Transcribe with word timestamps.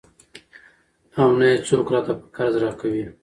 او 1.19 1.29
نه 1.39 1.45
يې 1.51 1.55
څوک 1.67 1.87
راته 1.93 2.13
په 2.19 2.25
قرض 2.35 2.55
راکوي. 2.63 3.05